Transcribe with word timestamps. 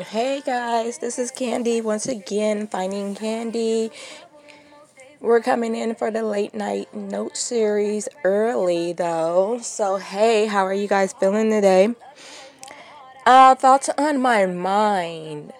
Hey 0.00 0.40
guys, 0.40 0.96
this 0.96 1.18
is 1.18 1.30
Kandee 1.30 1.82
once 1.82 2.06
again, 2.06 2.66
finding 2.66 3.14
Kandee. 3.14 3.90
We're 5.20 5.42
coming 5.42 5.76
in 5.76 5.96
for 5.96 6.10
the 6.10 6.22
late 6.22 6.54
night 6.54 6.94
note 6.94 7.36
series 7.36 8.08
early 8.24 8.94
though. 8.94 9.58
So, 9.60 9.98
hey, 9.98 10.46
how 10.46 10.64
are 10.64 10.72
you 10.72 10.88
guys 10.88 11.12
feeling 11.12 11.50
today? 11.50 11.94
Uh, 13.26 13.54
thoughts 13.54 13.90
on 13.98 14.18
my 14.18 14.46
mind, 14.46 15.52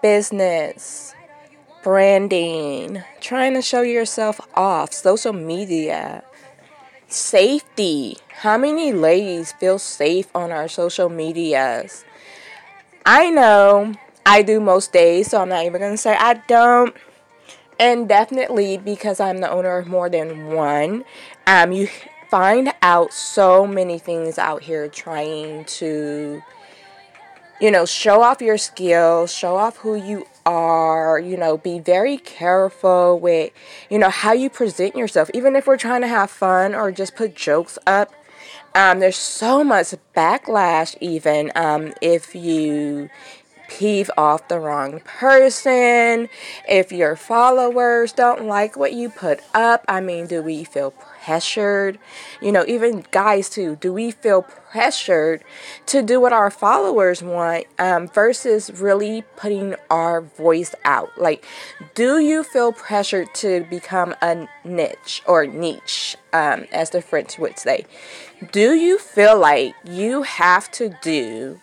business, 0.00 1.14
branding, 1.82 3.02
trying 3.20 3.52
to 3.52 3.60
show 3.60 3.82
yourself 3.82 4.40
off, 4.54 4.94
social 4.94 5.34
media, 5.34 6.24
safety. 7.08 8.16
How 8.40 8.56
many 8.56 8.90
ladies 8.90 9.52
feel 9.52 9.78
safe 9.78 10.34
on 10.34 10.50
our 10.50 10.66
social 10.66 11.10
medias? 11.10 12.06
I 13.06 13.30
know 13.30 13.94
I 14.24 14.42
do 14.42 14.60
most 14.60 14.92
days, 14.92 15.28
so 15.28 15.42
I'm 15.42 15.50
not 15.50 15.64
even 15.64 15.80
gonna 15.80 15.96
say 15.96 16.16
I 16.18 16.34
don't. 16.48 16.94
And 17.78 18.08
definitely 18.08 18.78
because 18.78 19.20
I'm 19.20 19.38
the 19.38 19.50
owner 19.50 19.76
of 19.76 19.86
more 19.86 20.08
than 20.08 20.54
one, 20.54 21.04
um, 21.46 21.72
you 21.72 21.88
find 22.30 22.72
out 22.82 23.12
so 23.12 23.66
many 23.66 23.98
things 23.98 24.38
out 24.38 24.62
here 24.62 24.88
trying 24.88 25.64
to, 25.66 26.42
you 27.60 27.70
know, 27.70 27.84
show 27.84 28.22
off 28.22 28.40
your 28.40 28.58
skills, 28.58 29.32
show 29.32 29.56
off 29.56 29.78
who 29.78 29.96
you 29.96 30.26
are, 30.46 31.18
you 31.18 31.36
know, 31.36 31.58
be 31.58 31.80
very 31.80 32.16
careful 32.16 33.18
with, 33.18 33.52
you 33.90 33.98
know, 33.98 34.10
how 34.10 34.32
you 34.32 34.48
present 34.48 34.96
yourself. 34.96 35.30
Even 35.34 35.56
if 35.56 35.66
we're 35.66 35.76
trying 35.76 36.00
to 36.00 36.08
have 36.08 36.30
fun 36.30 36.74
or 36.74 36.90
just 36.90 37.16
put 37.16 37.34
jokes 37.34 37.78
up, 37.86 38.12
um, 38.74 38.98
there's 38.98 39.16
so 39.16 39.62
much 39.62 39.94
backlash, 40.16 40.96
even 41.00 41.52
um, 41.54 41.94
if 42.00 42.34
you 42.34 43.08
peeve 43.68 44.10
off 44.16 44.48
the 44.48 44.58
wrong 44.58 45.00
person, 45.00 46.28
if 46.68 46.92
your 46.92 47.16
followers 47.16 48.12
don't 48.12 48.44
like 48.44 48.76
what 48.76 48.92
you 48.92 49.08
put 49.08 49.40
up. 49.54 49.84
I 49.88 50.00
mean, 50.00 50.26
do 50.26 50.42
we 50.42 50.64
feel 50.64 50.92
pressured? 51.24 51.98
You 52.40 52.52
know, 52.52 52.64
even 52.66 53.04
guys 53.10 53.48
too, 53.48 53.76
do 53.76 53.92
we 53.92 54.10
feel 54.10 54.42
pressured 54.42 55.42
to 55.86 56.02
do 56.02 56.20
what 56.20 56.32
our 56.32 56.50
followers 56.50 57.22
want 57.22 57.66
um, 57.78 58.08
versus 58.08 58.70
really 58.80 59.22
putting 59.36 59.74
our 59.90 60.20
voice 60.20 60.74
out? 60.84 61.10
Like, 61.16 61.44
do 61.94 62.18
you 62.18 62.42
feel 62.42 62.72
pressured 62.72 63.34
to 63.36 63.66
become 63.70 64.14
a 64.20 64.46
niche 64.64 65.22
or 65.26 65.46
niche, 65.46 66.16
um, 66.32 66.66
as 66.72 66.90
the 66.90 67.00
French 67.00 67.38
would 67.38 67.58
say? 67.58 67.86
Do 68.52 68.74
you 68.74 68.98
feel 68.98 69.38
like 69.38 69.74
you 69.84 70.22
have 70.22 70.70
to 70.72 70.96
do 71.02 71.60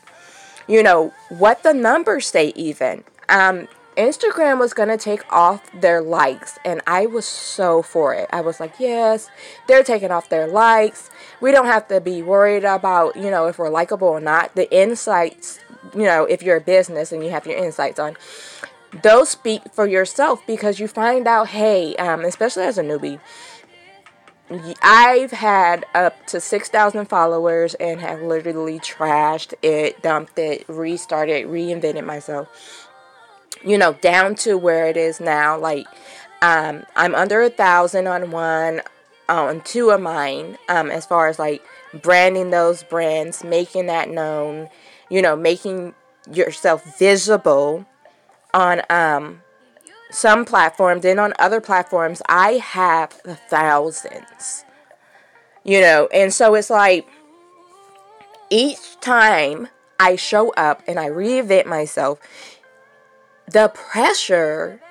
you 0.68 0.82
know, 0.82 1.12
what 1.28 1.64
the 1.64 1.74
numbers 1.74 2.28
say, 2.28 2.54
even. 2.56 3.04
Um, 3.28 3.68
Instagram 4.02 4.60
was 4.60 4.74
going 4.74 4.90
to 4.90 4.98
take 4.98 5.22
off 5.32 5.72
their 5.72 6.02
likes, 6.02 6.60
and 6.66 6.82
I 6.88 7.06
was 7.06 7.26
so 7.26 7.82
for 7.82 8.14
it. 8.14 8.30
I 8.32 8.42
was 8.42 8.60
like, 8.60 8.74
yes, 8.80 9.30
they're 9.68 9.84
taking 9.84 10.12
off 10.12 10.30
their 10.30 10.48
likes. 10.48 11.10
We 11.40 11.52
don't 11.52 11.66
have 11.66 11.88
to 11.90 12.02
be 12.02 12.22
worried 12.22 12.64
about, 12.64 13.16
you 13.16 13.30
know, 13.30 13.48
if 13.48 13.60
we're 13.60 13.70
likable 13.70 14.08
or 14.08 14.20
not. 14.20 14.56
The 14.56 14.72
insights, 14.74 15.60
you 15.94 16.04
know, 16.04 16.26
if 16.26 16.42
you're 16.44 16.58
a 16.58 16.62
business 16.62 17.12
and 17.12 17.24
you 17.24 17.30
have 17.30 17.46
your 17.46 17.58
insights 17.58 18.00
on, 18.00 18.18
those 19.04 19.30
speak 19.30 19.62
for 19.72 19.88
yourself 19.88 20.46
because 20.46 20.80
you 20.80 20.88
find 20.88 21.28
out, 21.28 21.50
hey, 21.50 21.96
um, 21.96 22.26
especially 22.26 22.64
as 22.64 22.78
a 22.78 22.84
newbie, 22.84 23.20
I've 24.82 25.32
had 25.32 25.86
up 25.96 26.26
to 26.28 26.42
6,000 26.42 27.06
followers 27.06 27.74
and 27.76 28.02
have 28.02 28.22
literally 28.22 28.80
trashed 28.80 29.54
it, 29.62 30.02
dumped 30.02 30.38
it, 30.38 30.66
restarted, 30.68 31.48
reinvented 31.48 32.06
myself. 32.06 32.90
You 33.64 33.78
know, 33.78 33.94
down 33.94 34.36
to 34.36 34.58
where 34.58 34.88
it 34.88 34.98
is 34.98 35.20
now. 35.20 35.58
Like, 35.58 35.88
um, 36.42 36.84
I'm 36.96 37.14
under 37.16 37.42
a 37.42 37.50
thousand 37.50 38.08
on 38.08 38.32
one, 38.32 38.82
on 39.30 39.62
two 39.62 39.92
of 39.92 40.02
mine, 40.02 40.58
um, 40.68 40.90
as 40.90 41.06
far 41.06 41.28
as 41.28 41.38
like 41.38 41.64
branding 41.94 42.50
those 42.50 42.84
brands, 42.84 43.44
making 43.44 43.86
that 43.88 44.10
known, 44.10 44.70
you 45.10 45.22
know, 45.22 45.36
making 45.36 45.94
yourself 46.32 46.98
visible 47.00 47.86
on 48.54 48.82
um 48.90 49.42
some 50.12 50.44
platforms 50.44 51.04
Then 51.04 51.20
on 51.20 51.34
other 51.40 51.62
platforms 51.62 52.22
I 52.28 52.54
have 52.54 53.12
thousands. 53.50 54.66
You 55.64 55.80
know, 55.82 56.10
and 56.14 56.34
so 56.34 56.56
it's 56.56 56.70
like 56.70 57.08
each 58.50 59.00
time 59.00 59.68
I 60.00 60.16
show 60.16 60.52
up 60.54 60.82
and 60.88 61.00
I 61.00 61.10
reinvent 61.10 61.68
myself, 61.68 62.20
the 63.52 63.70
pressure, 63.70 64.82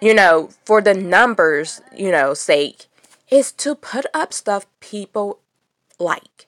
you 0.00 0.14
know, 0.14 0.50
for 0.64 0.80
the 0.80 0.94
numbers, 0.94 1.80
you 1.96 2.10
know, 2.10 2.34
sake, 2.34 2.86
is 3.30 3.52
to 3.52 3.74
put 3.74 4.06
up 4.14 4.32
stuff 4.32 4.66
people 4.80 5.40
like 5.98 6.46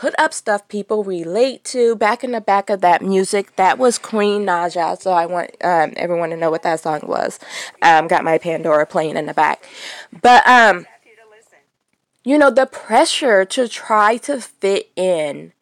put 0.00 0.14
up 0.18 0.32
stuff 0.32 0.66
people 0.68 1.04
relate 1.04 1.62
to. 1.62 1.94
Back 1.94 2.24
in 2.24 2.32
the 2.32 2.40
back 2.40 2.70
of 2.70 2.80
that 2.80 3.02
music, 3.02 3.54
that 3.56 3.78
was 3.78 3.98
Queen 3.98 4.46
Naija. 4.46 4.98
So 4.98 5.12
I 5.12 5.26
want 5.26 5.50
um, 5.62 5.92
everyone 5.96 6.30
to 6.30 6.36
know 6.36 6.50
what 6.50 6.62
that 6.62 6.80
song 6.80 7.00
was. 7.04 7.38
Um, 7.82 8.08
got 8.08 8.24
my 8.24 8.38
Pandora 8.38 8.86
playing 8.86 9.18
in 9.18 9.26
the 9.26 9.34
back, 9.34 9.62
but 10.22 10.46
um, 10.48 10.86
you 12.24 12.38
know 12.38 12.50
the 12.50 12.66
pressure 12.66 13.44
to 13.44 13.68
try 13.68 14.16
to 14.18 14.40
fit 14.40 14.90
in 14.96 15.52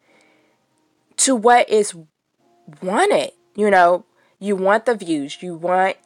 to 1.17 1.35
what 1.35 1.69
is 1.69 1.93
wanted. 2.81 3.31
You 3.55 3.69
know, 3.69 4.05
you 4.39 4.55
want 4.55 4.85
the 4.85 4.95
views, 4.95 5.41
you 5.41 5.55
want 5.55 5.97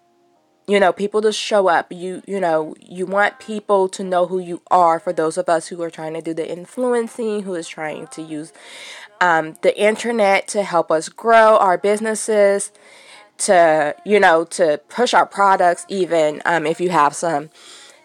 you 0.68 0.80
know 0.80 0.94
people 0.94 1.22
to 1.22 1.32
show 1.32 1.68
up 1.68 1.92
you 1.92 2.22
you 2.26 2.40
know 2.40 2.74
you 2.80 3.06
want 3.06 3.38
people 3.38 3.90
to 3.90 4.04
know 4.04 4.28
who 4.28 4.40
you 4.40 4.62
are 4.72 5.00
for 5.00 5.12
those 5.12 5.38
of 5.38 5.50
us 5.50 5.68
who 5.68 5.82
are 5.82 5.90
trying 5.90 6.14
to 6.14 6.22
do 6.22 6.34
the 6.34 6.50
influencing 6.50 7.44
who 7.44 7.54
is 7.54 7.68
trying 7.68 8.08
to 8.08 8.22
use 8.22 8.54
um, 9.20 9.56
the 9.62 9.78
internet 9.80 10.48
to 10.48 10.64
help 10.64 10.92
us 10.92 11.10
grow 11.10 11.58
our 11.58 11.78
businesses 11.78 12.72
to 13.38 13.96
you 14.06 14.20
know 14.20 14.46
to 14.46 14.80
push 14.90 15.14
our 15.14 15.26
products 15.26 15.86
even 15.90 16.42
um, 16.46 16.66
if 16.66 16.80
you 16.80 16.90
have 16.90 17.16
some. 17.16 17.50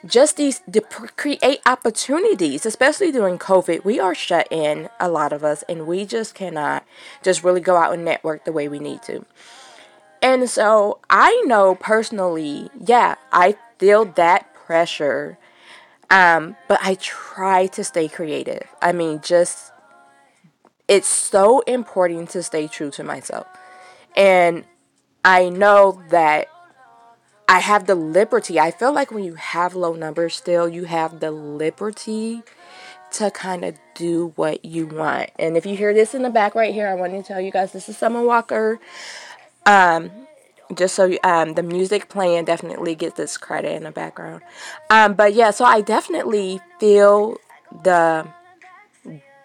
Just 0.07 0.37
these 0.37 0.61
to 0.73 0.81
create 0.81 1.61
opportunities 1.67 2.65
especially 2.65 3.11
during 3.11 3.37
covid 3.37 3.85
we 3.85 3.99
are 3.99 4.15
shut 4.15 4.47
in 4.49 4.89
a 5.01 5.09
lot 5.09 5.33
of 5.33 5.43
us 5.43 5.65
and 5.69 5.89
we 5.89 6.05
just 6.05 6.37
cannot 6.37 6.85
just 7.25 7.43
really 7.43 7.61
go 7.61 7.77
out 7.77 7.93
and 7.93 8.05
network 8.05 8.45
the 8.45 8.53
way 8.53 8.69
we 8.69 8.79
need 8.79 9.03
to 9.03 9.27
and 10.23 10.49
so 10.49 11.01
I 11.09 11.43
know 11.47 11.75
personally, 11.75 12.71
yeah, 12.79 13.17
I 13.33 13.57
feel 13.79 14.05
that 14.05 14.53
pressure. 14.55 15.39
Um, 16.11 16.57
but 16.69 16.79
I 16.83 16.95
try 16.95 17.67
to 17.69 17.85
stay 17.85 18.09
creative. 18.09 18.67
I 18.81 18.93
mean, 18.93 19.21
just 19.21 19.73
it's 20.89 21.09
so 21.09 21.61
important 21.61 22.31
to 22.31 22.43
stay 22.43 22.67
true 22.67 22.91
to 22.93 23.05
myself. 23.05 23.47
And 24.17 24.65
I 25.25 25.51
know 25.51 26.03
that 26.09 26.49
I 27.47 27.61
have 27.61 27.87
the 27.87 27.95
liberty. 27.95 28.59
I 28.59 28.71
feel 28.71 28.93
like 28.93 29.11
when 29.11 29.25
you 29.25 29.35
have 29.35 29.75
low 29.75 29.93
numbers 29.93 30.35
still, 30.35 30.69
you 30.69 30.85
have 30.85 31.21
the 31.21 31.31
liberty 31.31 32.43
to 33.13 33.31
kind 33.31 33.65
of 33.65 33.79
do 33.95 34.33
what 34.37 34.65
you 34.65 34.87
want. 34.87 35.31
And 35.39 35.57
if 35.57 35.65
you 35.65 35.77
hear 35.77 35.95
this 35.95 36.15
in 36.15 36.23
the 36.23 36.31
back 36.31 36.55
right 36.55 36.75
here, 36.75 36.89
I 36.89 36.95
want 36.95 37.13
to 37.13 37.23
tell 37.23 37.41
you 37.41 37.51
guys 37.51 37.73
this 37.73 37.89
is 37.89 37.97
Summer 37.97 38.23
Walker. 38.23 38.81
Um, 39.69 40.11
just 40.75 40.95
so 40.95 41.15
um, 41.25 41.55
the 41.55 41.63
music 41.63 42.09
playing 42.09 42.47
definitely 42.47 42.95
gets 42.95 43.17
this 43.17 43.37
credit 43.37 43.73
in 43.73 43.85
the 43.85 43.91
background. 43.91 44.43
Um, 44.89 45.13
but 45.13 45.35
yeah, 45.35 45.51
so 45.51 45.65
I 45.65 45.83
definitely 45.83 46.61
feel 46.81 47.37
the 47.85 48.27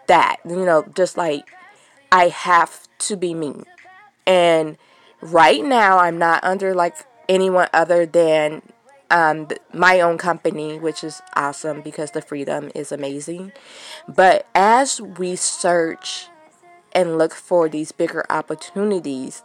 that 0.08 0.38
you 0.46 0.66
know, 0.66 0.86
just 0.96 1.18
like 1.18 1.50
I 2.12 2.30
have 2.30 2.88
to 3.00 3.18
be 3.18 3.34
me, 3.34 3.64
and 4.26 4.78
right 5.22 5.64
now 5.64 6.00
I'm 6.00 6.18
not 6.18 6.44
under 6.44 6.74
like 6.74 6.96
anyone 7.28 7.68
other 7.74 8.06
than 8.06 8.62
um, 9.10 9.48
my 9.74 10.00
own 10.02 10.18
company, 10.18 10.80
which 10.80 11.04
is 11.04 11.22
awesome 11.36 11.82
because 11.82 12.12
the 12.12 12.22
freedom 12.22 12.72
is 12.74 12.92
amazing. 12.92 13.52
But 14.08 14.48
as 14.56 15.00
we 15.00 15.36
search 15.36 16.28
and 16.94 17.18
look 17.18 17.34
for 17.34 17.70
these 17.70 17.92
bigger 17.92 18.26
opportunities, 18.30 19.44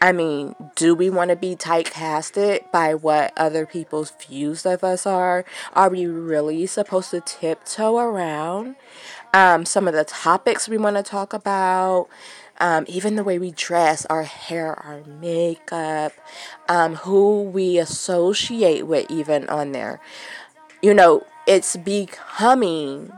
I 0.00 0.12
mean, 0.12 0.54
do 0.74 0.94
we 0.94 1.08
want 1.08 1.30
to 1.30 1.36
be 1.36 1.56
typecasted 1.56 2.70
by 2.70 2.94
what 2.94 3.32
other 3.36 3.64
people's 3.64 4.12
views 4.26 4.66
of 4.66 4.84
us 4.84 5.06
are? 5.06 5.44
Are 5.72 5.88
we 5.88 6.06
really 6.06 6.66
supposed 6.66 7.10
to 7.12 7.20
tiptoe 7.20 7.96
around 7.96 8.76
um, 9.32 9.64
some 9.64 9.88
of 9.88 9.94
the 9.94 10.04
topics 10.04 10.68
we 10.68 10.78
want 10.78 10.96
to 10.96 11.02
talk 11.02 11.32
about? 11.32 12.08
Um, 12.60 12.84
even 12.86 13.16
the 13.16 13.24
way 13.24 13.38
we 13.38 13.50
dress, 13.50 14.06
our 14.06 14.22
hair, 14.22 14.74
our 14.84 15.02
makeup, 15.04 16.12
um, 16.68 16.96
who 16.96 17.42
we 17.42 17.78
associate 17.78 18.86
with, 18.86 19.10
even 19.10 19.48
on 19.48 19.72
there. 19.72 20.00
You 20.82 20.94
know, 20.94 21.26
it's 21.46 21.76
becoming 21.76 23.10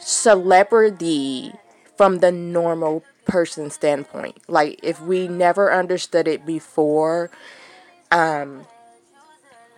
celebrity 0.00 1.52
from 1.96 2.18
the 2.18 2.32
normal 2.32 3.04
person's 3.28 3.74
standpoint. 3.74 4.38
Like 4.48 4.80
if 4.82 5.00
we 5.00 5.28
never 5.28 5.72
understood 5.72 6.26
it 6.26 6.44
before 6.44 7.30
um 8.10 8.66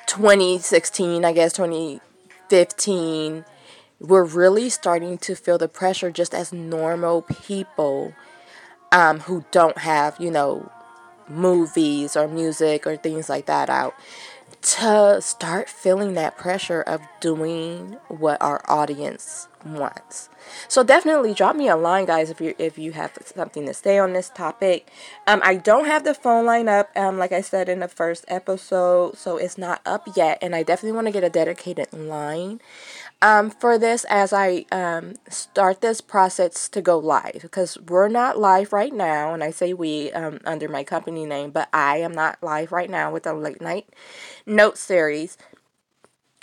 2016, 0.07 1.25
I 1.25 1.33
guess 1.33 1.53
2015, 1.53 3.45
we're 4.01 4.25
really 4.25 4.69
starting 4.69 5.19
to 5.19 5.37
feel 5.37 5.57
the 5.59 5.69
pressure 5.69 6.11
just 6.11 6.35
as 6.35 6.53
normal 6.53 7.23
people 7.23 8.13
um, 8.91 9.21
who 9.21 9.45
don't 9.53 9.79
have, 9.79 10.17
you 10.19 10.31
know, 10.31 10.71
movies 11.29 12.17
or 12.17 12.27
music 12.27 12.89
or 12.89 12.97
things 12.97 13.29
like 13.29 13.47
that 13.47 13.71
out 13.71 13.95
to 14.71 15.21
start 15.21 15.69
feeling 15.69 16.15
that 16.15 16.39
pressure 16.39 16.81
of 16.81 17.01
doing 17.19 17.97
what 18.07 18.41
our 18.41 18.63
audience 18.69 19.49
wants. 19.67 20.29
So 20.69 20.85
definitely 20.85 21.35
drop 21.35 21.57
me 21.57 21.69
a 21.69 21.75
line, 21.75 22.05
guys, 22.05 22.31
if 22.31 22.41
you 22.41 22.55
if 22.57 22.79
you 22.79 22.93
have 22.93 23.19
something 23.25 23.67
to 23.67 23.75
say 23.75 23.99
on 23.99 24.13
this 24.13 24.29
topic. 24.29 24.89
Um, 25.27 25.41
I 25.43 25.57
don't 25.57 25.87
have 25.87 26.05
the 26.05 26.15
phone 26.15 26.47
line 26.47 26.69
up, 26.69 26.89
um, 26.95 27.19
like 27.19 27.33
I 27.33 27.41
said 27.41 27.69
in 27.69 27.81
the 27.81 27.89
first 27.89 28.25
episode, 28.29 29.19
so 29.19 29.39
it's 29.39 29.59
not 29.59 29.81
up 29.85 30.09
yet, 30.15 30.39
and 30.41 30.55
I 30.55 30.63
definitely 30.63 30.95
want 30.95 31.09
to 31.09 31.13
get 31.13 31.25
a 31.25 31.31
dedicated 31.31 31.93
line 31.93 32.61
um, 33.23 33.51
for 33.51 33.79
this 33.79 34.05
as 34.05 34.33
I 34.33 34.65
um, 34.73 35.15
start 35.29 35.81
this 35.81 36.01
process 36.01 36.69
to 36.71 36.81
go 36.81 36.99
live 36.99 37.41
because 37.43 37.79
we're 37.79 38.09
not 38.09 38.39
live 38.39 38.73
right 38.73 38.93
now, 38.93 39.35
and 39.35 39.45
I 39.45 39.51
say 39.51 39.75
we 39.75 40.11
um, 40.13 40.41
under 40.45 40.69
my 40.69 40.85
company 40.85 41.27
name, 41.27 41.51
but 41.51 41.69
I 41.73 41.99
am 41.99 42.13
not 42.13 42.43
live 42.43 42.73
right 42.73 42.89
now 42.89 43.13
with 43.13 43.27
a 43.27 43.35
late 43.35 43.61
night 43.61 43.89
note 44.47 44.79
series. 44.79 45.37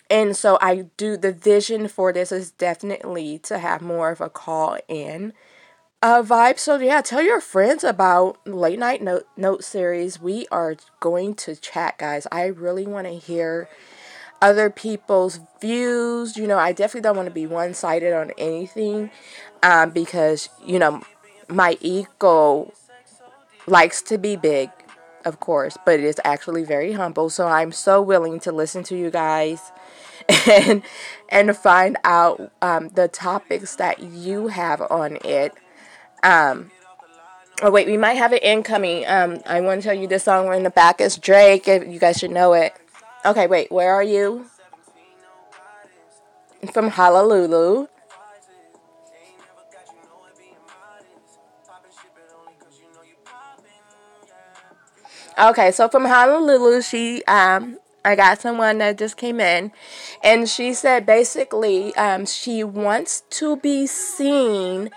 And 0.10 0.38
so 0.38 0.58
I 0.62 0.86
do 0.96 1.18
the 1.18 1.34
vision 1.34 1.88
for 1.88 2.14
this 2.14 2.32
is 2.32 2.52
definitely 2.52 3.40
to 3.40 3.60
have 3.60 3.82
more 3.82 4.12
of 4.12 4.22
a 4.22 4.30
call 4.30 4.78
in 4.88 5.34
uh, 6.02 6.22
vibe. 6.22 6.60
So 6.60 6.78
yeah, 6.78 7.02
tell 7.02 7.22
your 7.22 7.42
friends 7.42 7.84
about 7.84 8.46
late 8.48 8.80
night 8.80 9.02
note 9.02 9.28
note 9.36 9.64
series. 9.64 10.22
We 10.22 10.48
are 10.52 10.76
going 11.00 11.34
to 11.36 11.56
chat, 11.56 11.98
guys. 11.98 12.28
I 12.32 12.46
really 12.46 12.86
want 12.86 13.08
to 13.08 13.14
hear 13.14 13.68
other 14.42 14.70
people's 14.70 15.40
views. 15.62 16.38
You 16.38 16.48
know, 16.48 16.58
I 16.58 16.72
definitely 16.72 17.02
don't 17.02 17.16
want 17.16 17.28
to 17.28 17.34
be 17.34 17.46
one 17.46 17.74
sided 17.74 18.14
on 18.14 18.32
anything 18.38 19.12
um, 19.64 19.92
because, 19.92 20.50
you 20.66 20.80
know, 20.80 21.02
my 21.50 21.78
ego 21.82 22.74
likes 23.68 24.02
to 24.04 24.18
be 24.18 24.36
big, 24.36 24.70
of 25.26 25.40
course, 25.40 25.78
but 25.86 26.00
it 26.00 26.06
is 26.06 26.20
actually 26.24 26.64
very 26.64 26.94
humble. 26.94 27.30
So 27.30 27.48
I'm 27.48 27.72
so 27.72 28.02
willing 28.02 28.40
to 28.42 28.52
listen 28.52 28.84
to 28.86 28.98
you 28.98 29.10
guys 29.10 29.72
and 30.48 30.82
and 31.30 31.56
find 31.56 31.98
out 32.04 32.52
um, 32.62 32.90
the 32.90 33.08
topics 33.08 33.76
that 33.76 34.02
you 34.02 34.48
have 34.48 34.82
on 34.82 35.18
it. 35.24 35.54
Um, 36.24 36.72
oh 37.62 37.72
wait, 37.72 37.88
we 37.88 37.98
might 37.98 38.16
have 38.16 38.34
an 38.34 38.40
incoming. 38.40 39.06
Um, 39.08 39.40
I 39.46 39.62
want 39.62 39.82
to 39.82 39.88
tell 39.88 39.98
you 39.98 40.08
this 40.08 40.24
song 40.24 40.48
We're 40.48 40.54
in 40.54 40.64
the 40.64 40.70
back 40.70 41.02
is 41.02 41.18
Drake. 41.18 41.68
If 41.68 41.88
you 41.88 42.00
guys 42.00 42.18
should 42.18 42.32
know 42.32 42.54
it. 42.54 42.74
Okay, 43.26 43.48
wait, 43.48 43.72
where 43.72 43.94
are 43.94 44.04
you? 44.04 44.46
From 46.72 46.90
Honolulu. 46.90 47.88
Okay, 55.38 55.72
so 55.72 55.88
from 55.88 56.06
Honolulu, 56.06 56.82
she 56.82 57.24
um 57.26 57.78
I 58.04 58.16
got 58.16 58.40
someone 58.40 58.78
that 58.78 58.98
just 58.98 59.18
came 59.18 59.42
in, 59.42 59.72
and 60.24 60.48
she 60.48 60.74
said 60.74 61.06
basically 61.06 61.94
um, 61.96 62.26
she 62.26 62.64
wants 62.64 63.22
to 63.32 63.58
be 63.58 63.86
seen, 63.86 64.92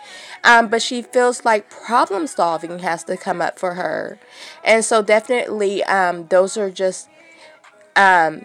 um, 0.44 0.68
but 0.68 0.80
she 0.80 1.02
feels 1.02 1.44
like 1.44 1.68
problem 1.68 2.28
solving 2.28 2.78
has 2.78 3.02
to 3.04 3.16
come 3.16 3.42
up 3.42 3.58
for 3.58 3.74
her, 3.74 4.18
and 4.64 4.84
so 4.84 5.02
definitely 5.02 5.82
um, 5.84 6.26
those 6.28 6.56
are 6.56 6.70
just 6.70 7.08
um, 7.96 8.44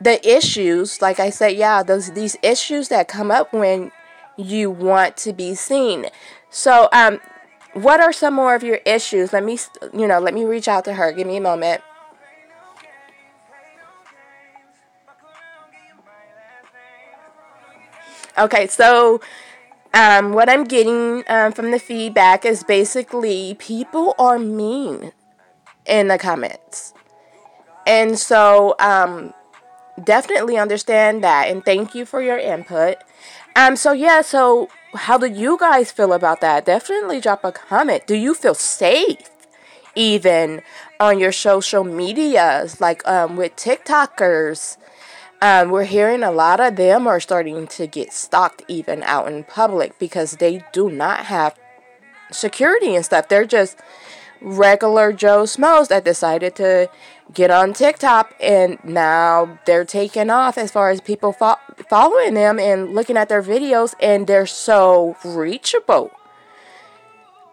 the 0.00 0.26
issues. 0.28 1.00
Like 1.00 1.20
I 1.20 1.30
said, 1.30 1.56
yeah, 1.56 1.82
those 1.82 2.12
these 2.12 2.36
issues 2.42 2.88
that 2.88 3.08
come 3.08 3.30
up 3.30 3.52
when 3.52 3.92
you 4.36 4.70
want 4.70 5.16
to 5.18 5.32
be 5.32 5.54
seen. 5.54 6.06
So 6.50 6.88
um, 6.92 7.20
what 7.72 8.00
are 8.00 8.12
some 8.12 8.34
more 8.34 8.54
of 8.54 8.62
your 8.62 8.80
issues? 8.86 9.32
Let 9.32 9.44
me 9.44 9.58
you 9.92 10.06
know 10.06 10.18
let 10.20 10.34
me 10.34 10.44
reach 10.44 10.68
out 10.68 10.84
to 10.86 10.94
her. 10.94 11.12
Give 11.12 11.26
me 11.26 11.36
a 11.36 11.40
moment. 11.40 11.82
Okay, 18.36 18.66
so 18.66 19.20
um, 19.92 20.32
what 20.32 20.48
I'm 20.48 20.64
getting 20.64 21.22
um, 21.28 21.52
from 21.52 21.70
the 21.70 21.78
feedback 21.78 22.44
is 22.44 22.64
basically 22.64 23.54
people 23.60 24.16
are 24.18 24.40
mean 24.40 25.12
in 25.86 26.08
the 26.08 26.18
comments. 26.18 26.94
And 27.86 28.18
so 28.18 28.74
um, 28.78 29.34
definitely 30.02 30.56
understand 30.56 31.22
that 31.22 31.48
and 31.48 31.64
thank 31.64 31.94
you 31.94 32.04
for 32.04 32.22
your 32.22 32.38
input. 32.38 32.96
Um, 33.56 33.76
so 33.76 33.92
yeah, 33.92 34.22
so 34.22 34.68
how 34.94 35.18
do 35.18 35.26
you 35.26 35.58
guys 35.58 35.92
feel 35.92 36.12
about 36.12 36.40
that? 36.40 36.64
Definitely 36.64 37.20
drop 37.20 37.44
a 37.44 37.52
comment. 37.52 38.06
Do 38.06 38.16
you 38.16 38.34
feel 38.34 38.54
safe 38.54 39.30
even 39.94 40.62
on 40.98 41.18
your 41.18 41.32
social 41.32 41.84
medias, 41.84 42.80
like 42.80 43.06
um, 43.06 43.36
with 43.36 43.54
TikTokers? 43.56 44.76
Um, 45.42 45.70
we're 45.70 45.84
hearing 45.84 46.22
a 46.22 46.30
lot 46.30 46.58
of 46.58 46.76
them 46.76 47.06
are 47.06 47.20
starting 47.20 47.66
to 47.66 47.86
get 47.86 48.12
stalked 48.12 48.62
even 48.66 49.02
out 49.02 49.28
in 49.28 49.44
public 49.44 49.98
because 49.98 50.36
they 50.36 50.64
do 50.72 50.90
not 50.90 51.26
have 51.26 51.58
security 52.32 52.94
and 52.94 53.04
stuff. 53.04 53.28
They're 53.28 53.44
just 53.44 53.78
regular 54.40 55.12
Joe 55.12 55.44
Smoes 55.46 55.88
that 55.88 56.04
decided 56.04 56.54
to 56.56 56.88
get 57.32 57.50
on 57.50 57.72
TikTok 57.72 58.34
and 58.40 58.78
now 58.84 59.58
they're 59.66 59.84
taking 59.84 60.30
off 60.30 60.58
as 60.58 60.70
far 60.70 60.90
as 60.90 61.00
people 61.00 61.32
fo- 61.32 61.56
following 61.88 62.34
them 62.34 62.58
and 62.58 62.94
looking 62.94 63.16
at 63.16 63.28
their 63.28 63.42
videos 63.42 63.94
and 64.00 64.26
they're 64.26 64.46
so 64.46 65.16
reachable. 65.24 66.10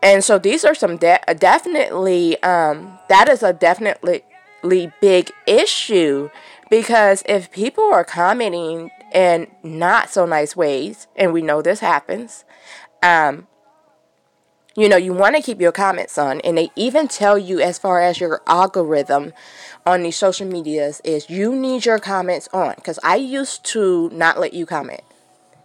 And 0.03 0.23
so 0.23 0.37
these 0.39 0.65
are 0.65 0.75
some 0.75 0.97
de- 0.97 1.19
definitely 1.37 2.41
um, 2.43 2.99
that 3.07 3.29
is 3.29 3.43
a 3.43 3.53
definitely 3.53 4.23
big 4.99 5.31
issue 5.47 6.29
because 6.69 7.23
if 7.27 7.51
people 7.51 7.83
are 7.93 8.03
commenting 8.03 8.89
in 9.13 9.47
not 9.61 10.09
so 10.09 10.25
nice 10.25 10.55
ways, 10.55 11.07
and 11.15 11.33
we 11.33 11.41
know 11.41 11.61
this 11.61 11.81
happens, 11.81 12.45
um, 13.03 13.47
you 14.75 14.87
know, 14.87 14.97
you 14.97 15.13
want 15.13 15.35
to 15.35 15.41
keep 15.41 15.59
your 15.59 15.71
comments 15.71 16.17
on, 16.17 16.39
and 16.41 16.57
they 16.57 16.71
even 16.75 17.07
tell 17.07 17.37
you 17.37 17.59
as 17.59 17.77
far 17.77 18.01
as 18.01 18.19
your 18.19 18.41
algorithm 18.47 19.33
on 19.85 20.03
these 20.03 20.15
social 20.15 20.47
medias 20.47 21.01
is 21.03 21.29
you 21.29 21.55
need 21.55 21.85
your 21.85 21.99
comments 21.99 22.47
on. 22.53 22.75
Because 22.75 22.99
I 23.03 23.17
used 23.17 23.65
to 23.65 24.09
not 24.13 24.39
let 24.39 24.53
you 24.53 24.65
comment. 24.65 25.01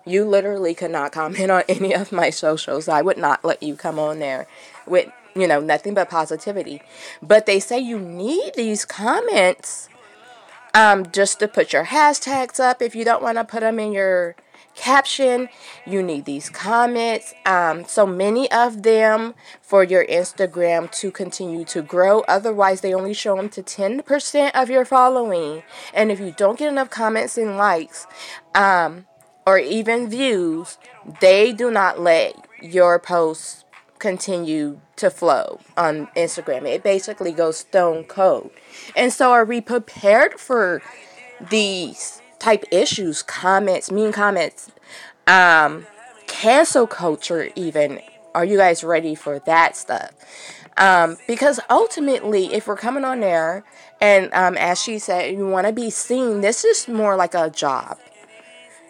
You 0.04 0.24
literally 0.24 0.74
could 0.74 0.90
not 0.90 1.12
comment 1.12 1.50
on 1.50 1.62
any 1.68 1.94
of 1.94 2.10
my 2.10 2.30
socials. 2.30 2.88
I 2.88 3.02
would 3.02 3.18
not 3.18 3.44
let 3.44 3.62
you 3.62 3.76
come 3.76 3.98
on 3.98 4.18
there 4.18 4.48
with, 4.86 5.10
you 5.36 5.46
know, 5.46 5.60
nothing 5.60 5.94
but 5.94 6.10
positivity. 6.10 6.82
But 7.22 7.46
they 7.46 7.60
say 7.60 7.78
you 7.78 7.98
need 7.98 8.54
these 8.54 8.84
comments 8.84 9.88
um, 10.74 11.10
just 11.12 11.38
to 11.38 11.48
put 11.48 11.72
your 11.72 11.86
hashtags 11.86 12.58
up 12.58 12.82
if 12.82 12.94
you 12.94 13.04
don't 13.04 13.22
want 13.22 13.38
to 13.38 13.44
put 13.44 13.60
them 13.60 13.78
in 13.78 13.92
your 13.92 14.34
caption. 14.76 15.48
You 15.84 16.02
need 16.02 16.24
these 16.24 16.48
comments. 16.48 17.34
Um, 17.44 17.84
so 17.84 18.06
many 18.06 18.50
of 18.52 18.82
them 18.82 19.34
for 19.60 19.82
your 19.82 20.06
Instagram 20.06 20.90
to 20.92 21.10
continue 21.10 21.64
to 21.64 21.82
grow. 21.82 22.20
Otherwise, 22.28 22.82
they 22.82 22.94
only 22.94 23.14
show 23.14 23.36
them 23.36 23.48
to 23.50 23.62
10% 23.62 24.50
of 24.54 24.70
your 24.70 24.84
following. 24.84 25.62
And 25.92 26.12
if 26.12 26.20
you 26.20 26.32
don't 26.36 26.58
get 26.58 26.68
enough 26.68 26.90
comments 26.90 27.36
and 27.36 27.56
likes 27.56 28.06
um, 28.54 29.06
or 29.46 29.58
even 29.58 30.08
views, 30.08 30.78
they 31.20 31.52
do 31.52 31.70
not 31.70 32.00
let 32.00 32.34
your 32.62 32.98
posts 32.98 33.64
continue 33.98 34.80
to 34.96 35.10
flow 35.10 35.60
on 35.76 36.06
Instagram. 36.16 36.66
It 36.66 36.82
basically 36.82 37.32
goes 37.32 37.58
stone 37.58 38.04
cold. 38.04 38.50
And 38.94 39.12
so 39.12 39.32
are 39.32 39.44
we 39.44 39.60
prepared 39.60 40.38
for 40.38 40.82
these 41.50 42.20
type 42.38 42.64
issues, 42.70 43.22
comments, 43.22 43.90
mean 43.90 44.12
comments, 44.12 44.70
um, 45.26 45.86
cancel 46.26 46.86
culture 46.86 47.50
even? 47.56 48.00
Are 48.34 48.44
you 48.44 48.58
guys 48.58 48.84
ready 48.84 49.14
for 49.14 49.38
that 49.40 49.76
stuff? 49.76 50.10
Um, 50.76 51.16
because 51.26 51.58
ultimately, 51.70 52.52
if 52.52 52.66
we're 52.66 52.76
coming 52.76 53.04
on 53.04 53.20
there, 53.20 53.64
and 54.00 54.32
um, 54.34 54.56
as 54.58 54.80
she 54.80 54.98
said, 54.98 55.34
you 55.34 55.48
want 55.48 55.66
to 55.66 55.72
be 55.72 55.88
seen, 55.88 56.42
this 56.42 56.64
is 56.64 56.86
more 56.86 57.16
like 57.16 57.34
a 57.34 57.48
job. 57.48 57.98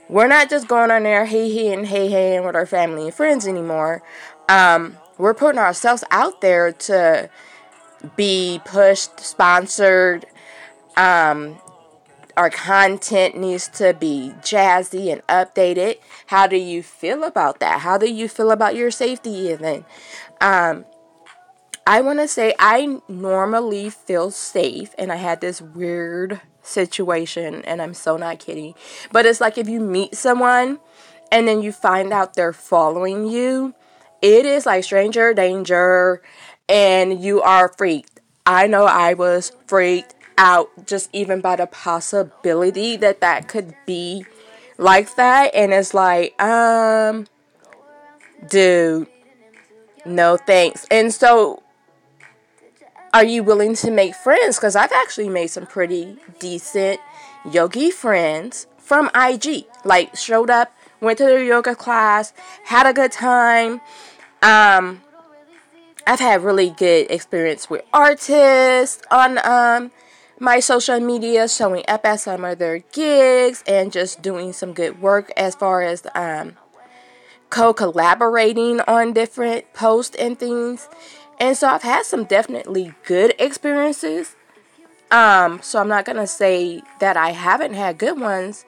We're 0.09 0.27
not 0.27 0.51
just 0.51 0.69
going 0.69 0.91
on 0.91 1.05
there, 1.05 1.27
hey, 1.27 1.51
hey, 1.53 1.73
and 1.73 1.87
hey, 1.87 2.09
hey, 2.09 2.37
and 2.37 2.45
with 2.45 2.57
our 2.57 2.67
family 2.67 3.05
and 3.05 3.15
friends 3.15 3.47
anymore. 3.47 4.03
Um, 4.49 4.97
we're 5.19 5.35
putting 5.35 5.59
ourselves 5.59 6.05
out 6.11 6.41
there 6.41 6.73
to 6.73 7.31
be 8.17 8.61
pushed, 8.65 9.21
sponsored. 9.21 10.27
Um, 10.97 11.59
our 12.37 12.51
content 12.51 13.37
needs 13.37 13.69
to 13.69 13.95
be 13.95 14.33
jazzy 14.41 15.11
and 15.11 15.27
updated. 15.27 15.99
How 16.27 16.47
do 16.47 16.57
you 16.57 16.83
feel 16.83 17.25
about 17.25 17.61
that? 17.61 17.81
How 17.81 17.97
do 17.97 18.11
you 18.13 18.29
feel 18.29 18.51
about 18.51 18.77
your 18.77 18.91
safety 18.91 19.31
even? 19.31 19.87
Um, 20.41 20.85
I 21.87 22.01
want 22.01 22.19
to 22.19 22.29
say 22.29 22.53
I 22.59 22.99
normally 23.09 23.91
feel 23.91 24.31
safe, 24.31 24.95
and 24.99 25.13
I 25.13 25.17
had 25.17 25.41
this 25.41 25.63
weird 25.63 26.41
situation, 26.61 27.63
and 27.65 27.81
I'm 27.81 27.95
so 27.95 28.17
not 28.17 28.41
kidding. 28.41 28.75
But 29.13 29.25
it's 29.25 29.41
like 29.41 29.57
if 29.57 29.69
you 29.69 29.81
meet 29.81 30.17
someone 30.17 30.81
and 31.31 31.47
then 31.47 31.63
you 31.63 31.73
find 31.73 32.13
out 32.13 32.35
they're 32.35 32.53
following 32.53 33.27
you, 33.27 33.75
it 34.21 34.45
is 34.45 34.67
like 34.67 34.83
stranger 34.83 35.33
danger, 35.33 36.23
and 36.69 37.23
you 37.23 37.41
are 37.41 37.69
freaked. 37.69 38.21
I 38.45 38.67
know 38.67 38.85
I 38.85 39.15
was 39.15 39.53
freaked 39.67 40.16
out 40.39 40.71
just 40.87 41.09
even 41.13 41.41
by 41.41 41.57
the 41.57 41.67
possibility 41.67 42.97
that 42.97 43.21
that 43.21 43.49
could 43.49 43.75
be 43.87 44.25
like 44.79 45.15
that, 45.17 45.55
and 45.55 45.73
it's 45.73 45.95
like, 45.95 46.41
um, 46.43 47.27
dude, 48.49 49.07
no 50.05 50.37
thanks. 50.37 50.87
And 50.91 51.13
so 51.13 51.63
are 53.17 53.25
you 53.25 53.43
willing 53.43 53.75
to 53.77 53.91
make 53.91 54.15
friends? 54.15 54.57
Because 54.57 54.77
I've 54.77 54.93
actually 54.93 55.31
made 55.31 55.47
some 55.47 55.67
pretty 55.67 56.19
decent 56.39 57.01
yogi 57.51 57.91
friends 57.91 58.67
from 58.77 59.11
IG. 59.15 59.65
Like, 59.85 60.15
showed 60.15 60.51
up, 60.51 60.77
went 61.01 61.17
to 61.19 61.25
their 61.25 61.43
yoga 61.43 61.75
class, 61.75 62.35
had 62.65 62.87
a 62.87 62.93
good 62.93 63.13
time. 63.13 63.81
Um, 64.43 65.01
I've 66.07 66.21
had 66.21 66.45
really 66.45 66.71
good 66.71 67.11
experience 67.11 67.71
with 67.71 67.85
artists 67.93 69.03
on 69.11 69.39
um, 69.47 69.93
my 70.39 70.61
social 70.61 71.01
media, 71.01 71.49
showing 71.49 71.85
up 71.89 72.05
at 72.05 72.21
some 72.21 72.45
of 72.45 72.59
their 72.59 72.79
gigs 72.79 73.65
and 73.67 73.93
just 73.93 74.23
doing 74.23 74.53
some 74.53 74.73
good 74.73 75.01
work 75.01 75.33
as 75.37 75.55
far 75.55 75.83
as 75.83 76.07
um, 76.15 76.57
co 77.51 77.73
collaborating 77.73 78.81
on 78.83 79.13
different 79.13 79.73
posts 79.73 80.17
and 80.17 80.39
things. 80.39 80.89
And 81.39 81.57
so 81.57 81.69
I've 81.69 81.83
had 81.83 82.05
some 82.05 82.25
definitely 82.25 82.95
good 83.05 83.35
experiences. 83.39 84.37
Um, 85.11 85.61
so 85.63 85.81
I'm 85.81 85.89
not 85.89 86.05
gonna 86.05 86.27
say 86.27 86.83
that 87.01 87.17
I 87.17 87.31
haven't 87.31 87.75
had 87.75 87.99
good 87.99 88.19
ones, 88.19 88.65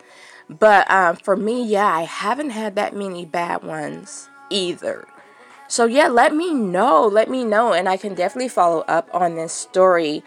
but 0.48 0.90
um, 0.90 1.16
for 1.16 1.36
me, 1.36 1.64
yeah, 1.64 1.86
I 1.86 2.02
haven't 2.02 2.50
had 2.50 2.76
that 2.76 2.94
many 2.94 3.24
bad 3.24 3.62
ones 3.62 4.28
either. 4.50 5.06
So 5.68 5.84
yeah, 5.84 6.08
let 6.08 6.34
me 6.34 6.52
know. 6.54 7.06
Let 7.06 7.30
me 7.30 7.44
know, 7.44 7.72
and 7.72 7.88
I 7.88 7.96
can 7.96 8.14
definitely 8.14 8.48
follow 8.48 8.80
up 8.88 9.08
on 9.12 9.36
this 9.36 9.52
story. 9.52 10.24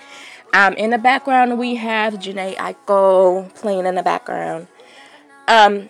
Um, 0.54 0.74
in 0.74 0.92
the 0.92 0.98
background, 0.98 1.58
we 1.58 1.76
have 1.76 2.16
Jhené 2.16 2.56
Aiko 2.56 3.54
playing 3.56 3.86
in 3.86 3.96
the 3.96 4.04
background. 4.04 4.68
Um, 5.48 5.90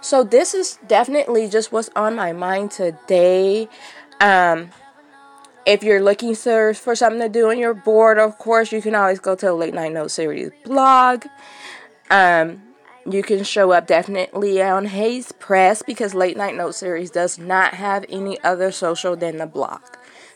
so 0.00 0.24
this 0.24 0.54
is 0.54 0.78
definitely 0.86 1.48
just 1.48 1.70
what's 1.72 1.90
on 1.94 2.16
my 2.16 2.32
mind 2.32 2.70
today. 2.70 3.68
Um, 4.20 4.70
if 5.66 5.82
you're 5.82 6.02
looking 6.02 6.34
for, 6.34 6.74
for 6.74 6.96
something 6.96 7.20
to 7.20 7.28
do 7.28 7.50
and 7.50 7.60
you're 7.60 7.74
bored, 7.74 8.18
of 8.18 8.38
course, 8.38 8.72
you 8.72 8.80
can 8.80 8.94
always 8.94 9.20
go 9.20 9.34
to 9.34 9.46
the 9.46 9.52
Late 9.52 9.74
Night 9.74 9.92
Note 9.92 10.10
Series 10.10 10.50
blog. 10.64 11.26
Um, 12.10 12.62
you 13.08 13.22
can 13.22 13.44
show 13.44 13.72
up 13.72 13.86
definitely 13.86 14.62
on 14.62 14.86
Hayes 14.86 15.32
Press 15.32 15.82
because 15.82 16.14
Late 16.14 16.36
Night 16.36 16.54
Note 16.54 16.74
Series 16.74 17.10
does 17.10 17.38
not 17.38 17.74
have 17.74 18.04
any 18.08 18.40
other 18.42 18.70
social 18.70 19.16
than 19.16 19.38
the 19.38 19.46
blog. 19.46 19.80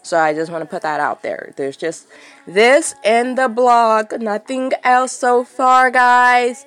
So 0.02 0.18
I 0.18 0.35
just 0.35 0.52
want 0.52 0.62
to 0.62 0.68
put 0.68 0.83
that 0.83 1.00
out 1.00 1.23
there. 1.23 1.54
There's 1.56 1.76
just 1.76 2.06
this 2.47 2.94
and 3.04 3.38
the 3.38 3.49
blog, 3.49 4.21
nothing 4.21 4.73
else 4.83 5.12
so 5.12 5.44
far, 5.44 5.90
guys. 5.90 6.66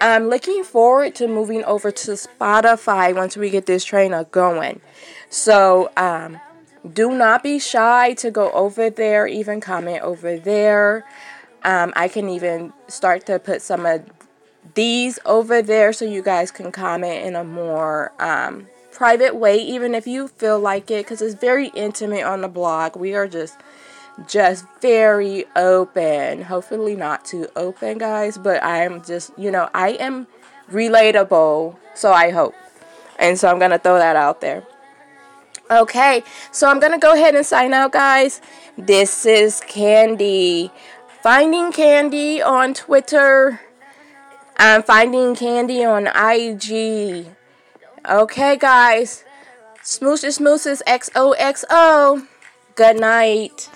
I'm 0.00 0.28
looking 0.28 0.64
forward 0.64 1.14
to 1.16 1.28
moving 1.28 1.62
over 1.64 1.90
to 1.90 2.12
Spotify 2.12 3.14
once 3.14 3.36
we 3.36 3.50
get 3.50 3.66
this 3.66 3.84
trainer 3.84 4.24
going. 4.24 4.80
So, 5.28 5.90
um, 5.96 6.40
do 6.90 7.12
not 7.12 7.42
be 7.42 7.58
shy 7.58 8.14
to 8.14 8.30
go 8.30 8.50
over 8.52 8.88
there, 8.88 9.26
even 9.26 9.60
comment 9.60 10.02
over 10.02 10.38
there. 10.38 11.04
Um, 11.62 11.92
I 11.94 12.08
can 12.08 12.30
even 12.30 12.72
start 12.88 13.26
to 13.26 13.38
put 13.38 13.60
some 13.60 13.84
of 13.84 14.02
these 14.74 15.18
over 15.24 15.62
there 15.62 15.92
so 15.92 16.04
you 16.04 16.22
guys 16.22 16.50
can 16.50 16.72
comment 16.72 17.26
in 17.26 17.36
a 17.36 17.44
more 17.44 18.12
um, 18.18 18.66
private 18.92 19.34
way, 19.34 19.56
even 19.58 19.94
if 19.94 20.06
you 20.06 20.28
feel 20.28 20.58
like 20.58 20.90
it, 20.90 21.04
because 21.04 21.22
it's 21.22 21.34
very 21.34 21.68
intimate 21.68 22.22
on 22.22 22.42
the 22.42 22.48
blog. 22.48 22.96
We 22.96 23.14
are 23.14 23.26
just 23.26 23.56
just 24.28 24.64
very 24.80 25.44
open. 25.56 26.42
Hopefully 26.42 26.94
not 26.94 27.24
too 27.24 27.48
open, 27.56 27.98
guys, 27.98 28.36
but 28.36 28.62
I 28.62 28.84
am 28.84 29.02
just, 29.02 29.30
you 29.38 29.50
know, 29.50 29.70
I 29.72 29.90
am 29.92 30.26
relatable, 30.70 31.76
so 31.94 32.12
I 32.12 32.30
hope. 32.30 32.54
And 33.18 33.38
so 33.38 33.48
I'm 33.48 33.58
going 33.58 33.70
to 33.70 33.78
throw 33.78 33.98
that 33.98 34.16
out 34.16 34.40
there. 34.40 34.64
Okay, 35.70 36.24
so 36.50 36.68
I'm 36.68 36.80
going 36.80 36.92
to 36.92 36.98
go 36.98 37.14
ahead 37.14 37.34
and 37.34 37.46
sign 37.46 37.72
out, 37.72 37.92
guys. 37.92 38.40
This 38.76 39.24
is 39.24 39.60
Kandee. 39.60 40.70
Finding 41.22 41.70
Kandee 41.70 42.44
on 42.44 42.74
Twitter. 42.74 43.60
I'm 44.62 44.82
finding 44.82 45.34
Kandee 45.34 45.88
on 45.88 46.06
IG. 46.06 47.26
Okay, 48.06 48.58
guys. 48.58 49.24
Smooches, 49.82 50.38
Smooshes 50.38 50.82
XOXO. 50.86 52.26
Good 52.74 53.00
night. 53.00 53.70